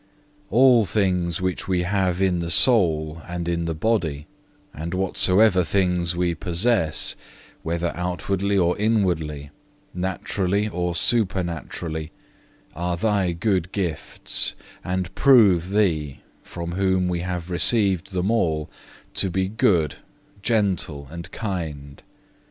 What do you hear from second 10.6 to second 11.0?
or